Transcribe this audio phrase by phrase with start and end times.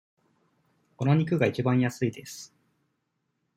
[0.97, 2.55] この肉がいちばん安いです。